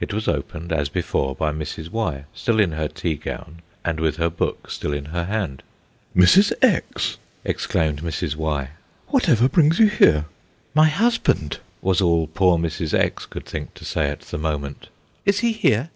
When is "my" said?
10.72-10.88